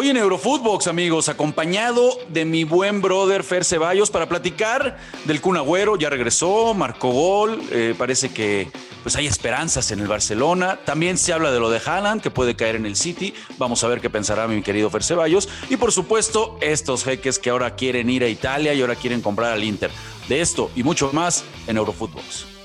[0.00, 5.56] Hoy en Eurofootbox, amigos, acompañado de mi buen brother Fer Ceballos para platicar del Kun
[5.56, 5.96] Agüero.
[5.96, 7.60] Ya regresó, marcó gol.
[7.72, 8.70] eh, parece que
[9.02, 10.78] pues hay esperanzas en el Barcelona.
[10.84, 13.34] También se habla de lo de Haaland, que puede caer en el City.
[13.58, 15.48] Vamos a ver qué pensará mi querido Fer Ceballos.
[15.68, 19.52] Y por supuesto, estos jeques que ahora quieren ir a Italia y ahora quieren comprar
[19.52, 19.90] al Inter.
[20.28, 22.58] De esto y mucho más en Eurofootbox.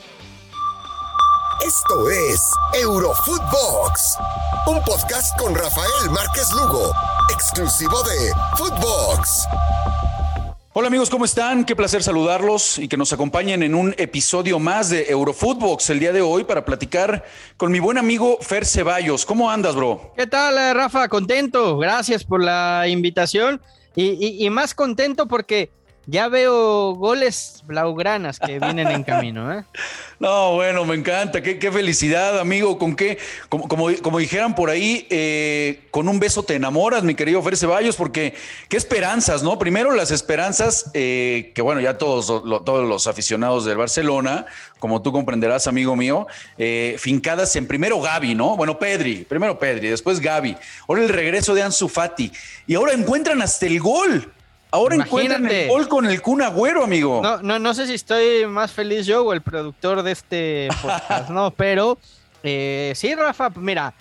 [1.65, 2.41] Esto es
[2.73, 4.17] Eurofootbox,
[4.67, 6.91] un podcast con Rafael Márquez Lugo,
[7.31, 9.47] exclusivo de Footbox.
[10.75, 11.65] Hola amigos, ¿cómo están?
[11.65, 16.11] Qué placer saludarlos y que nos acompañen en un episodio más de Eurofootbox el día
[16.11, 17.23] de hoy para platicar
[17.57, 19.25] con mi buen amigo Fer Ceballos.
[19.25, 20.11] ¿Cómo andas, bro?
[20.17, 21.07] ¿Qué tal, eh, Rafa?
[21.09, 21.77] Contento.
[21.77, 23.61] Gracias por la invitación
[23.95, 25.69] y, y- y más contento porque
[26.05, 29.51] ya veo goles blaugranas que vienen en camino.
[29.53, 29.63] ¿eh?
[30.19, 31.41] No, bueno, me encanta.
[31.43, 32.77] Qué, qué felicidad, amigo.
[32.77, 33.17] Con qué,
[33.49, 37.57] como, como, como dijeran por ahí, eh, con un beso te enamoras, mi querido Fer
[37.57, 38.33] Ceballos, porque
[38.69, 39.59] qué esperanzas, ¿no?
[39.59, 44.45] Primero las esperanzas eh, que, bueno, ya todos, lo- todos los aficionados del Barcelona,
[44.79, 46.25] como tú comprenderás, amigo mío,
[46.57, 48.55] eh, fincadas en primero Gaby, ¿no?
[48.55, 50.55] Bueno, Pedri, primero Pedri, después Gaby.
[50.87, 52.31] Ahora el regreso de Ansu Fati.
[52.65, 54.31] Y ahora encuentran hasta el gol.
[54.73, 55.67] Ahora encuentran el Imagínate.
[55.69, 57.21] gol con el Kun Agüero, amigo.
[57.21, 61.29] No, no, no sé si estoy más feliz yo o el productor de este podcast,
[61.29, 61.51] ¿no?
[61.55, 61.99] Pero
[62.41, 63.93] eh, sí, Rafa, mira,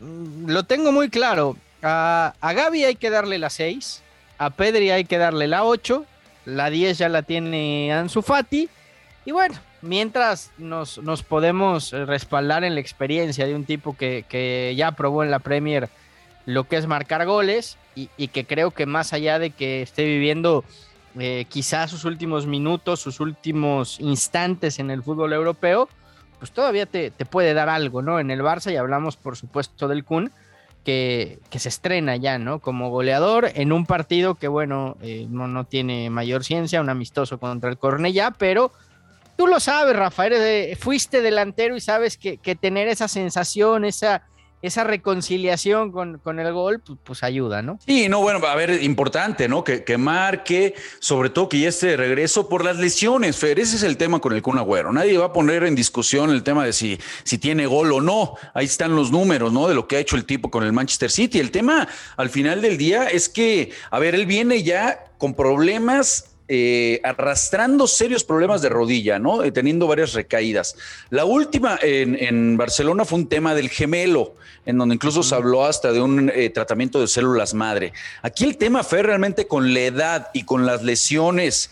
[0.00, 1.58] lo tengo muy claro.
[1.82, 4.02] A, a Gaby hay que darle la 6,
[4.38, 6.06] a Pedri hay que darle la 8,
[6.46, 8.70] la 10 ya la tiene Ansu Fati.
[9.26, 14.72] Y bueno, mientras nos, nos podemos respaldar en la experiencia de un tipo que, que
[14.74, 15.90] ya probó en la Premier
[16.46, 20.64] lo que es marcar goles y, que creo que más allá de que esté viviendo
[21.18, 25.88] eh, quizás sus últimos minutos, sus últimos instantes en el fútbol europeo,
[26.38, 28.18] pues todavía te, te puede dar algo, ¿no?
[28.18, 30.32] En el Barça y hablamos por supuesto del Kun,
[30.84, 32.58] que, que se estrena ya, ¿no?
[32.58, 37.38] Como goleador en un partido que, bueno, eh, no, no tiene mayor ciencia, un amistoso
[37.38, 38.72] contra el Cornellá, pero
[39.38, 43.84] tú lo sabes, Rafa, eres de- fuiste delantero y sabes que, que tener esa sensación,
[43.84, 44.26] esa,
[44.66, 47.78] esa reconciliación con, con el gol, pues, pues ayuda, ¿no?
[47.86, 49.62] Sí, no, bueno, a ver, importante, ¿no?
[49.62, 53.60] Que, que marque, sobre todo que ya esté de regreso por las lesiones, Fer.
[53.60, 54.90] Ese es el tema con el Kun Agüero.
[54.90, 58.36] Nadie va a poner en discusión el tema de si, si tiene gol o no.
[58.54, 59.68] Ahí están los números, ¿no?
[59.68, 61.40] De lo que ha hecho el tipo con el Manchester City.
[61.40, 61.86] El tema
[62.16, 67.86] al final del día es que, a ver, él viene ya con problemas eh, arrastrando
[67.86, 69.42] serios problemas de rodilla, ¿no?
[69.42, 70.76] Eh, teniendo varias recaídas.
[71.08, 74.34] La última en, en Barcelona fue un tema del gemelo,
[74.66, 77.92] en donde incluso se habló hasta de un eh, tratamiento de células madre.
[78.20, 81.70] Aquí el tema fue realmente con la edad y con las lesiones.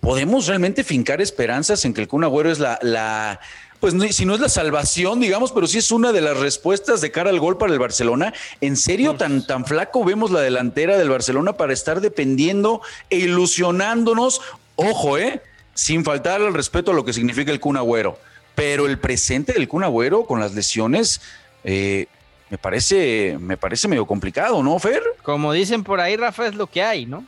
[0.00, 3.40] ¿Podemos realmente fincar esperanzas en que el Kun Agüero es la, la
[3.84, 7.10] pues si no es la salvación, digamos, pero sí es una de las respuestas de
[7.10, 8.32] cara al gol para el Barcelona.
[8.62, 12.80] ¿En serio tan, tan flaco vemos la delantera del Barcelona para estar dependiendo
[13.10, 14.40] e ilusionándonos?
[14.76, 15.42] Ojo, ¿eh?
[15.74, 18.18] Sin faltar al respeto a lo que significa el Kun Agüero.
[18.54, 21.20] Pero el presente del Kun Agüero con las lesiones
[21.62, 22.06] eh,
[22.50, 25.02] me, parece, me parece medio complicado, ¿no, Fer?
[25.22, 27.24] Como dicen por ahí, Rafa, es lo que hay, ¿no?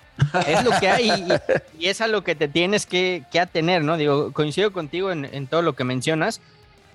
[0.47, 3.83] Es lo que hay y, y es a lo que te tienes que, que atener,
[3.85, 3.97] ¿no?
[3.97, 6.41] Digo, coincido contigo en, en todo lo que mencionas.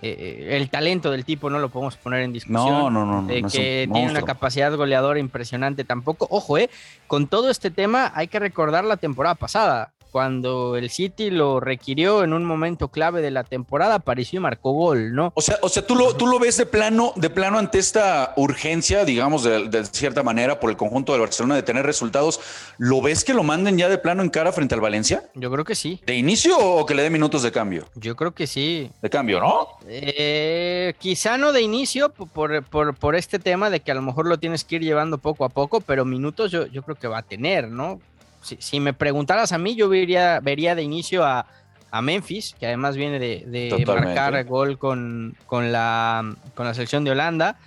[0.03, 2.65] Eh, el talento del tipo no lo podemos poner en discusión.
[2.65, 6.25] No, no, no, no, De no que un tiene una capacidad goleadora impresionante tampoco.
[6.31, 6.71] Ojo, eh,
[7.05, 9.91] con todo este tema hay que recordar la temporada pasada.
[10.11, 14.71] Cuando el City lo requirió en un momento clave de la temporada, apareció y marcó
[14.73, 15.31] gol, ¿no?
[15.35, 18.33] O sea, o sea, tú lo, tú lo ves de plano, de plano ante esta
[18.35, 22.39] urgencia, digamos, de, de cierta manera, por el conjunto del Barcelona de tener resultados.
[22.77, 25.23] ¿Lo ves que lo manden ya de plano en cara frente al Valencia?
[25.35, 26.01] Yo creo que sí.
[26.05, 27.85] ¿De inicio o que le dé minutos de cambio?
[27.95, 28.89] Yo creo que sí.
[29.01, 29.67] De cambio, ¿no?
[29.87, 34.01] Eh, quizá no de inicio po- por, por, por este tema de que a lo
[34.01, 37.07] mejor lo tienes que ir llevando poco a poco, pero minutos yo, yo creo que
[37.07, 37.99] va a tener, ¿no?
[38.41, 41.45] Si, si me preguntaras a mí, yo vería, vería de inicio a,
[41.91, 47.03] a Memphis, que además viene de, de marcar gol con, con, la, con la selección
[47.03, 47.57] de Holanda.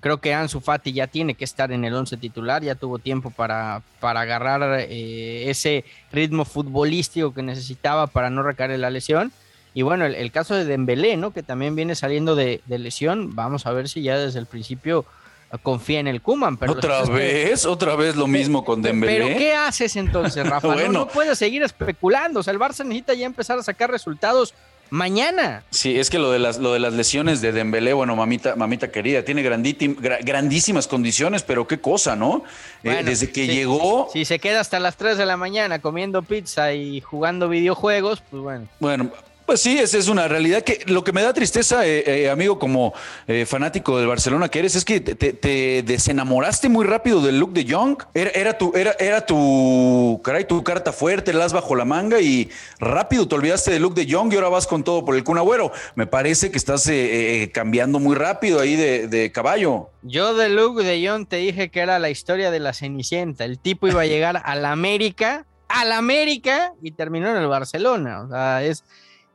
[0.00, 3.30] Creo que Ansu Fati ya tiene que estar en el 11 titular, ya tuvo tiempo
[3.30, 9.32] para, para agarrar eh, ese ritmo futbolístico que necesitaba para no recaer en la lesión.
[9.74, 11.32] Y bueno, el, el caso de Dembélé, ¿no?
[11.32, 13.34] Que también viene saliendo de, de lesión.
[13.34, 15.04] Vamos a ver si ya desde el principio
[15.62, 16.56] confía en el Kuman.
[16.56, 17.64] Pero ¿Otra que- vez?
[17.66, 19.24] ¿Otra vez lo mismo con Dembélé?
[19.26, 20.66] Pero ¿qué haces entonces, Rafa?
[20.68, 20.92] No- Bueno.
[20.92, 22.40] no, puedes seguir especulando.
[22.40, 24.54] O sea, el Barça necesita ya empezar a sacar resultados
[24.90, 25.64] mañana.
[25.70, 28.92] Sí, es que lo de las, lo de las lesiones de Dembélé, bueno, mamita, mamita
[28.92, 32.44] querida, tiene grandísimas condiciones, pero qué cosa, ¿no?
[32.84, 33.52] Eh, desde que sí.
[33.52, 38.22] llegó, Si se queda hasta las 3 de la mañana comiendo pizza y jugando videojuegos,
[38.30, 38.66] pues bueno.
[38.78, 39.10] bueno,
[39.46, 42.58] Pues sí, esa es una realidad que lo que me da tristeza, eh, eh, amigo,
[42.58, 42.92] como
[43.28, 47.64] eh, fanático del Barcelona que eres, es que te, desenamoraste muy rápido del look de
[47.64, 47.96] Young.
[48.12, 52.50] Era, era, tu, era, era tu, caray, tu carta fuerte, las bajo la manga y
[52.80, 55.38] rápido te olvidaste del look de Young y ahora vas con todo por el Kun
[55.38, 55.70] Agüero.
[55.94, 56.90] Me parece que estás
[57.52, 59.90] cambiando muy rápido ahí de, de, caballo.
[60.02, 63.44] Yo del look de Young te dije que era la historia de la Cenicienta.
[63.44, 67.46] El tipo iba a llegar a la América, a la América y terminó en el
[67.46, 68.22] Barcelona.
[68.22, 68.82] O sea, es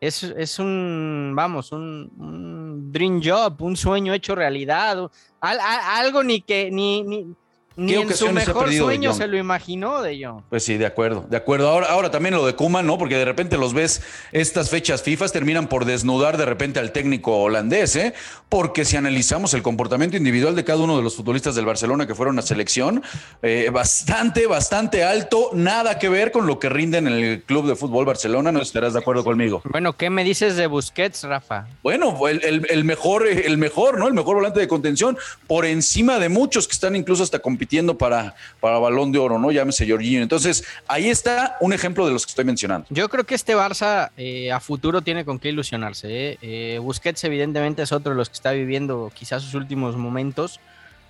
[0.02, 5.10] es, un, vamos, un, dream job, un sueño hecho realidad,
[5.40, 7.36] algo ni que, ni, ni,
[7.76, 10.44] ni en su mejor sueño se lo imaginó de yo.
[10.50, 11.70] Pues sí, de acuerdo, de acuerdo.
[11.70, 12.98] Ahora, ahora también lo de Kuma, ¿no?
[12.98, 14.02] Porque de repente los ves,
[14.32, 18.14] estas fechas FIFA terminan por desnudar de repente al técnico holandés, ¿eh?
[18.50, 22.16] Porque si analizamos el comportamiento individual de cada uno de los futbolistas del Barcelona que
[22.16, 23.02] fueron a selección,
[23.42, 27.76] eh, bastante, bastante alto, nada que ver con lo que rinden en el Club de
[27.76, 29.62] Fútbol Barcelona, no estarás de acuerdo conmigo.
[29.66, 31.68] Bueno, ¿qué me dices de Busquets, Rafa?
[31.84, 34.08] Bueno, el, el mejor, el mejor, ¿no?
[34.08, 38.34] El mejor volante de contención, por encima de muchos que están incluso hasta compitiendo para,
[38.60, 39.52] para balón de oro, ¿no?
[39.52, 40.24] Llámese Jorginho.
[40.24, 42.88] Entonces, ahí está un ejemplo de los que estoy mencionando.
[42.90, 46.08] Yo creo que este Barça eh, a futuro tiene con qué ilusionarse.
[46.10, 46.38] ¿eh?
[46.42, 46.80] ¿eh?
[46.82, 50.60] Busquets, evidentemente, es otro de los que está viviendo quizás sus últimos momentos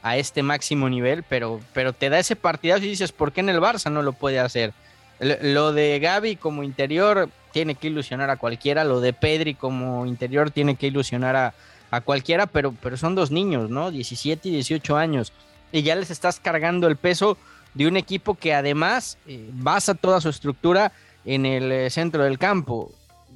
[0.04, 3.48] a este máximo nivel, pero, pero te da ese partidazo y dices, ¿por qué en
[3.48, 4.74] el Barça no lo puede hacer?
[5.22, 10.52] Lo de Gaby como interior tiene que ilusionar a cualquiera, lo de Pedri como interior
[10.52, 11.54] tiene que ilusionar a,
[11.92, 13.90] a cualquiera, pero, pero son dos niños, ¿no?
[13.90, 15.32] 17 y 18 años
[15.72, 17.38] y ya les estás cargando el peso
[17.74, 20.92] de un equipo que además eh, basa toda su estructura
[21.26, 22.92] en el eh, centro del campo.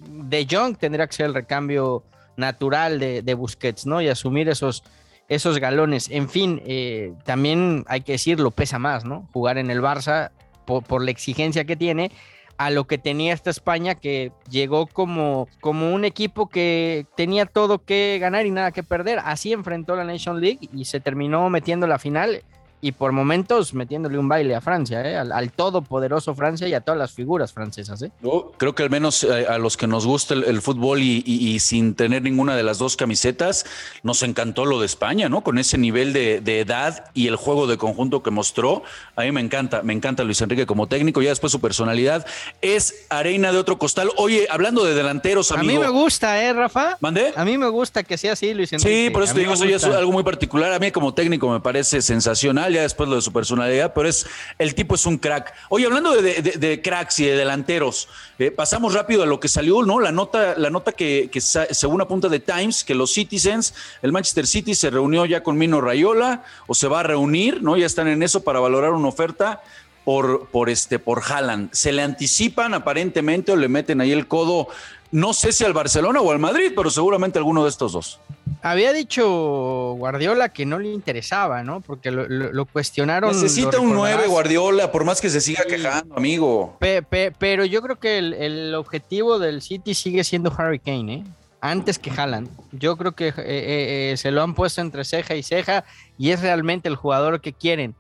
[0.08, 2.04] De Jong tendría que ser el recambio
[2.36, 4.02] natural de, Busquets, ¿no?
[4.02, 4.84] Y asumir esos,
[5.30, 6.10] esos galones.
[6.12, 9.28] En fin, eh, también hay que decirlo, pesa más, ¿no?
[9.32, 10.32] Jugar en el Barça
[10.66, 12.12] por, por, la exigencia que tiene
[12.58, 17.84] a lo que tenía esta España que llegó como, como un equipo que tenía todo
[17.84, 19.20] que ganar y nada que perder.
[19.24, 22.44] Así enfrentó la Nation League y se terminó metiendo la final
[22.86, 25.18] y por momentos metiéndole un baile a Francia, ¿eh?
[25.18, 28.00] al, todopoderoso Francia y a todas las figuras francesas.
[28.04, 28.12] ¿eh?
[28.22, 31.96] Yo creo que al menos eh, a los que nos gusta el, fútbol y, sin
[31.96, 33.66] tener ninguna de las dos camisetas,
[34.04, 35.42] nos encantó lo de España, ¿no?
[35.42, 38.84] Con ese nivel de, edad y el juego de conjunto que mostró.
[39.16, 42.28] A mí me encanta, me encanta Luis Enrique como técnico, ya después su personalidad
[42.62, 44.12] es arena de otro costal.
[44.18, 45.72] Oye, hablando de delanteros, amigo.
[45.72, 46.98] A mí me gusta, ¿eh, Rafa?
[47.00, 47.34] ¿Mandé?
[47.36, 49.06] A mí me gusta que sea así, Luis Enrique.
[49.06, 50.72] Sí, por eso te digo, eso ya es algo muy particular.
[50.72, 54.26] A mí como técnico me parece sensacional después lo de su personalidad, pero es
[54.58, 55.54] el tipo es un crack.
[55.70, 58.08] Oye, hablando de, cracks y de delanteros,
[58.40, 60.00] eh, pasamos rápido a lo que salió, ¿no?
[60.00, 64.48] La nota, la nota que, que según apunta de Times, que los Citizens, el Manchester
[64.48, 67.78] City se reunió ya con Mino Rayola, o se va a reunir, ¿no?
[67.78, 69.62] Ya están en eso para valorar una oferta
[70.06, 71.74] por, por este, por Haaland.
[71.74, 74.68] Se le anticipan aparentemente o le meten ahí el codo,
[75.12, 78.20] no sé si al Barcelona o al Madrid, pero seguramente alguno de estos dos.
[78.66, 81.82] Había dicho Guardiola que no le interesaba, ¿no?
[81.82, 83.32] Porque lo, cuestionaron.
[83.32, 86.76] Necesita un 9 Guardiola, por más que se siga quejando, amigo.
[86.80, 91.24] pero yo creo que el, objetivo del City sigue siendo Harry Kane, ¿eh?
[91.62, 92.50] Antes que Haaland.
[92.72, 95.86] Yo creo que eh, eh, eh, se lo han puesto entre ceja y ceja
[96.18, 97.94] y es realmente el jugador que quieren.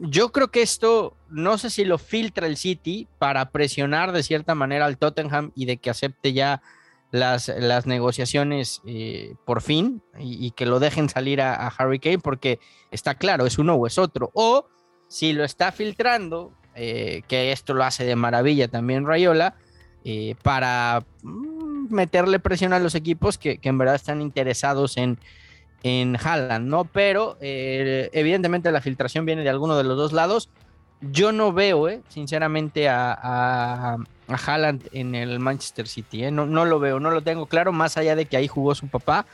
[0.00, 4.54] Yo creo que esto, no sé si lo filtra el City para presionar de cierta
[4.54, 6.62] manera al Tottenham y de que acepte ya
[7.10, 12.60] las, las negociaciones eh, por fin y, que lo dejen salir a, Harry Kane porque
[12.90, 14.30] está claro, es uno o es otro.
[14.34, 14.66] O
[15.08, 19.56] si lo está filtrando, eh, que esto lo hace de maravilla también Rayola,
[20.04, 25.18] eh, para mm, meterle presión a los equipos que, en verdad están interesados en,
[25.82, 26.84] en Haaland, ¿no?
[26.84, 30.50] Pero evidentemente la filtración viene de alguno de los dos lados.
[31.00, 33.98] Yo no veo, sinceramente, a
[34.30, 36.24] a Haaland en el Manchester City.
[36.24, 36.30] ¿eh?
[36.30, 38.88] No, no lo veo, no lo tengo claro, más allá de que ahí jugó su
[38.88, 39.26] papá,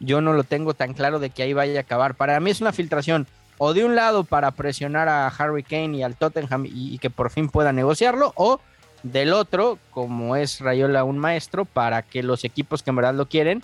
[0.00, 2.14] yo no lo tengo tan claro de que ahí vaya a acabar.
[2.14, 3.26] Para mí es una filtración
[3.58, 7.10] o de un lado para presionar a Harry Kane y al Tottenham y, y que
[7.10, 8.60] por fin pueda negociarlo, o
[9.02, 13.26] del otro, como es Rayola un maestro, para que los equipos que en verdad lo
[13.26, 13.62] quieren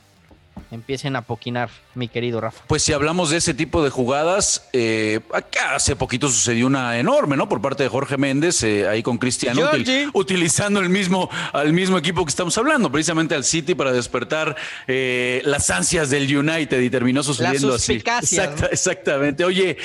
[0.70, 2.62] empiecen a poquinar, mi querido Rafa.
[2.66, 7.36] Pues si hablamos de ese tipo de jugadas, eh, acá hace poquito sucedió una enorme,
[7.36, 7.48] ¿no?
[7.48, 9.62] Por parte de Jorge Méndez, eh, ahí con Cristiano,
[10.12, 15.42] utilizando el mismo, al mismo equipo que estamos hablando, precisamente al City para despertar eh,
[15.44, 18.02] las ansias del United y terminó sucediendo así.
[18.70, 19.44] Exactamente.
[19.44, 19.76] Oye,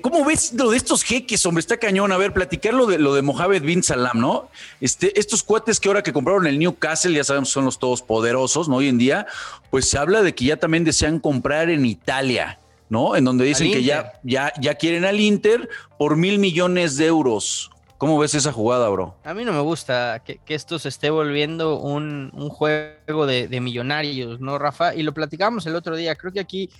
[0.00, 1.60] ¿cómo ves lo de estos jeques, hombre?
[1.60, 2.12] Está cañón.
[2.12, 4.50] A ver, platicar lo de, lo de Mohamed Bin Salam, ¿no?
[4.80, 8.68] Este, estos cuates que ahora que compraron el Newcastle, ya sabemos, son los todos poderosos,
[8.68, 8.76] ¿no?
[8.76, 9.26] Hoy en día,
[9.70, 13.16] pues se habla de que ya también desean comprar en Italia, ¿no?
[13.16, 15.68] En donde dicen que ya, ya, ya quieren al Inter
[15.98, 17.72] por mil millones de euros.
[17.98, 19.16] ¿Cómo ves esa jugada, bro?
[19.24, 24.58] A mí no me gusta que, esto se esté volviendo un, juego de, millonarios, ¿no,
[24.58, 24.94] Rafa?
[24.94, 26.14] Y lo platicamos el otro día.
[26.14, 26.70] Creo que aquí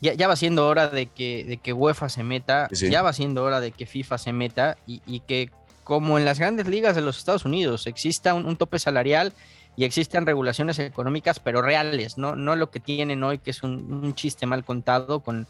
[0.00, 3.58] ya, va siendo hora de que, de que UEFA se meta, ya va siendo hora
[3.58, 5.50] de que FIFA se meta y, que
[5.82, 9.32] como en las grandes ligas de los Estados Unidos exista un, tope salarial
[9.76, 14.14] y existan regulaciones económicas, pero reales, no, no lo que tienen hoy, que es un,
[14.14, 15.46] chiste mal contado con,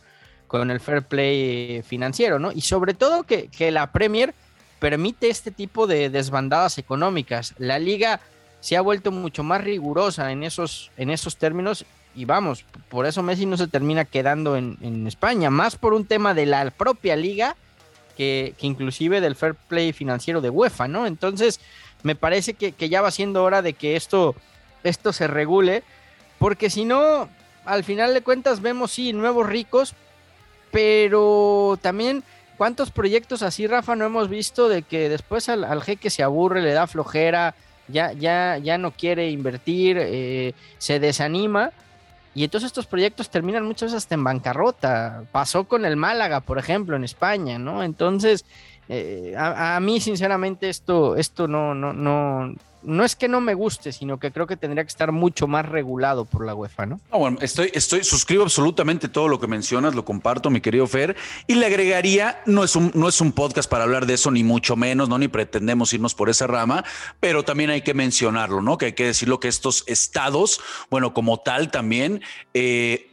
[0.46, 2.52] con el fair play financiero, ¿no?
[2.52, 4.34] Y sobre todo que, que la Premier
[4.78, 7.54] permite este tipo de desbandadas económicas.
[7.58, 8.20] La liga
[8.60, 11.84] se ha vuelto mucho más rigurosa en esos, en esos términos
[12.14, 16.34] y vamos, por eso Messi no se termina quedando en, España, más por un tema
[16.34, 17.56] de la propia liga
[18.16, 21.06] que, inclusive del fair play financiero de UEFA, ¿no?
[21.06, 21.60] Entonces,
[22.02, 24.34] me parece que, ya va siendo hora de que esto,
[24.84, 25.82] esto se regule,
[26.38, 27.28] porque si no,
[27.64, 29.94] al final de cuentas vemos, sí, nuevos ricos,
[30.70, 32.22] pero también
[32.60, 36.74] ¿Cuántos proyectos así, Rafa, no hemos visto de que después al, jeque se aburre, le
[36.74, 37.54] da flojera,
[37.88, 41.70] ya, ya, ya no quiere invertir, eh, se desanima?
[42.34, 45.22] Y entonces estos proyectos terminan muchas veces hasta en bancarrota.
[45.32, 47.82] Pasó con el Málaga, por ejemplo, en España, ¿no?
[47.82, 48.44] Entonces,
[48.92, 53.54] eh, a, a, mí, sinceramente, esto, esto no, no, no, no es que no me
[53.54, 57.00] guste, sino que creo que tendría que estar mucho más regulado por la UEFA, ¿no?
[57.12, 61.16] bueno, estoy, estoy, suscribo absolutamente todo lo que mencionas, lo comparto, mi querido Fer,
[61.46, 64.42] y le agregaría, no es un, no es un podcast para hablar de eso, ni
[64.42, 65.18] mucho menos, ¿no?
[65.18, 66.84] Ni pretendemos irnos por esa rama,
[67.20, 68.76] pero también hay que mencionarlo, ¿no?
[68.76, 72.22] Que hay que decirlo que estos estados, bueno, como tal también,
[72.54, 73.09] eh,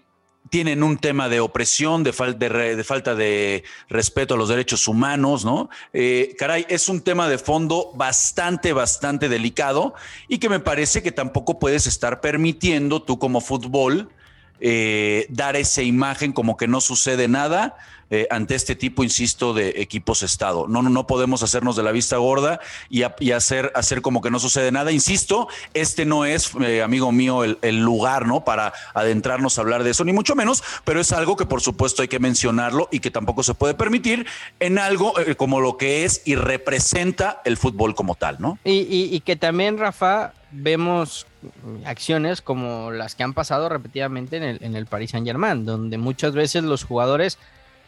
[0.49, 5.69] tienen un tema de opresión, de, de, falta de respeto a los derechos humanos, ¿no?
[5.93, 9.93] Eh, caray, es un tema de fondo bastante, bastante delicado
[10.27, 14.09] y que me parece que tampoco puedes estar permitiendo tú como fútbol
[14.59, 17.75] eh, dar esa imagen como que no sucede nada
[18.09, 20.65] eh, ante este tipo, insisto, de equipos Estado.
[20.67, 24.71] No, no, podemos hacernos de la vista gorda y, hacer, hacer como que no sucede
[24.71, 24.93] nada.
[24.93, 28.45] Insisto, este no es, eh, amigo mío, el, lugar, ¿no?
[28.45, 32.01] Para adentrarnos a hablar de eso, ni mucho menos, pero es algo que por supuesto
[32.01, 34.25] hay que mencionarlo y que tampoco se puede permitir
[34.59, 38.57] en algo como lo que es y representa el fútbol como tal, ¿no?
[38.63, 41.26] y que también, Rafa, vemos
[41.85, 45.97] acciones como las que han pasado repetidamente en el, en el Paris Saint Germain, donde
[45.97, 47.37] muchas veces los jugadores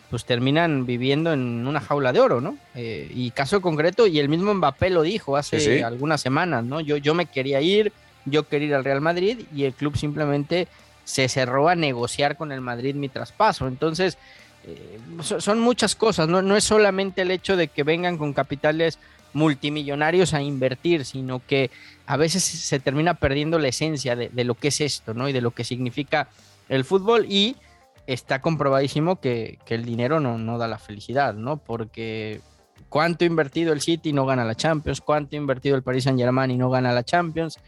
[0.09, 2.57] pues terminan viviendo en una jaula de oro, ¿no?
[2.73, 6.79] Eh, y caso concreto, y el mismo Mbappé lo dijo hace algunas semanas, ¿no?
[6.79, 7.93] Yo, yo me quería ir,
[8.25, 10.67] yo quería ir al Real Madrid y el club simplemente
[11.03, 13.67] se cerró a negociar con el Madrid mi traspaso.
[13.67, 14.17] Entonces,
[14.65, 14.99] eh,
[15.39, 16.41] son muchas cosas, ¿no?
[16.41, 18.97] No es solamente el hecho de que vengan con capitales
[19.33, 21.69] multimillonarios a invertir, sino que
[22.05, 25.29] a veces se termina perdiendo la esencia de, lo que es esto, ¿no?
[25.29, 26.27] Y de lo que significa
[26.67, 27.55] el fútbol y
[28.07, 31.57] está comprobadísimo que, el dinero no, da la felicidad, ¿no?
[31.57, 32.41] Porque
[32.89, 36.57] cuánto invertido el City no gana la Champions, cuánto invertido el Paris Saint Germain y
[36.57, 37.59] no gana la Champions.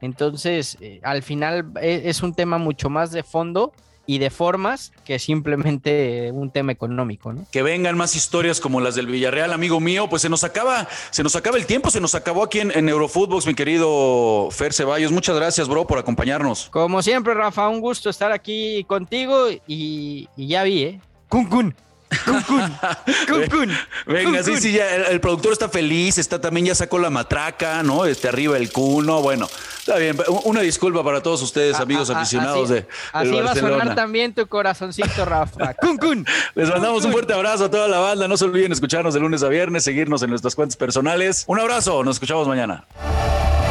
[0.00, 3.72] Entonces, eh, al final e, es un tema mucho más de fondo
[4.06, 7.46] y de formas que simplemente un tema económico, ¿no?
[7.50, 11.22] Que vengan más historias como las del Villarreal, amigo mío, pues se nos acaba, se
[11.22, 15.12] nos acaba el tiempo, se nos acabó aquí en, en Eurofootbox, mi querido Fer Ceballos.
[15.12, 16.68] Muchas gracias, bro, por acompañarnos.
[16.70, 21.00] Como siempre, Rafa, un gusto estar aquí contigo y, y ya vi, ¿eh?
[21.28, 21.74] Kun Kun.
[24.06, 28.04] Venga, sí, sí, ya el, productor está feliz, está también ya sacó la matraca, ¿no?
[28.04, 30.16] Este arriba el cuno, bueno, está bien.
[30.44, 35.24] Una disculpa para todos ustedes, amigos aficionados de Así va a sonar también tu corazoncito,
[35.24, 35.74] Rafa.
[36.00, 38.28] Kun, Les mandamos un fuerte abrazo a toda la banda.
[38.28, 41.44] No se olviden escucharnos de lunes a viernes, seguirnos en nuestras cuentas personales.
[41.46, 42.84] Un abrazo, nos escuchamos mañana.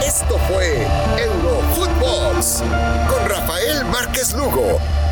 [0.06, 0.86] Esto fue
[1.18, 2.64] Eurofootbox
[3.10, 4.80] con Rafael Márquez Lugo,